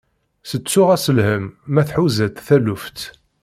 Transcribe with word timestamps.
Settuɣ-as 0.49 1.05
lhem, 1.17 1.45
ma 1.73 1.81
tḥuza-tt 1.87 2.43
taluft. 2.47 2.99